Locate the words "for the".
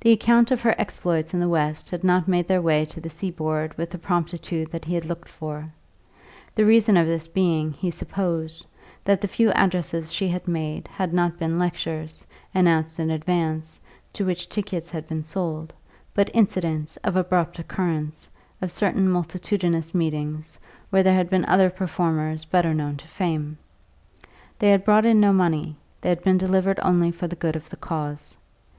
5.28-6.64, 27.10-27.36